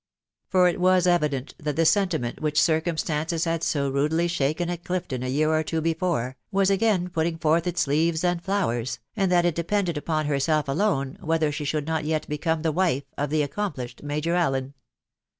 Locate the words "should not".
11.65-12.03